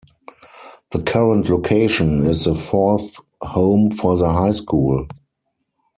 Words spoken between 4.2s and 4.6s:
high